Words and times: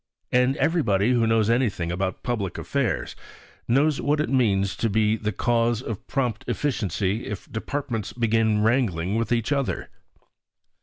And 0.31 0.57
everybody, 0.57 1.11
who 1.11 1.27
knows 1.27 1.47
anything 1.47 1.91
about 1.91 2.23
public 2.23 2.57
affairs, 2.57 3.15
knows 3.67 4.01
what 4.01 4.19
it 4.19 4.31
means 4.31 4.75
to 4.77 4.89
the 4.89 5.31
cause 5.31 5.79
of 5.79 6.07
prompt 6.07 6.43
efficiency 6.47 7.27
if 7.27 7.51
departments 7.51 8.11
begin 8.11 8.63
wrangling 8.63 9.13
with 9.13 9.31
each 9.31 9.51
other. 9.51 9.89